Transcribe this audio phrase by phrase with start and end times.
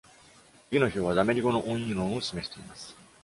[0.71, 2.95] 次の表は、ダメリ語の音韻論を示しています。